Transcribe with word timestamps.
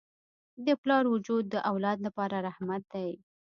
د 0.65 0.67
پلار 0.81 1.03
وجود 1.13 1.43
د 1.49 1.55
اولاد 1.71 1.97
لپاره 2.07 2.37
رحمت 2.47 2.83
دی. 2.93 3.11